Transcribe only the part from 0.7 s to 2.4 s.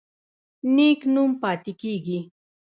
نیک نوم پاتې کیږي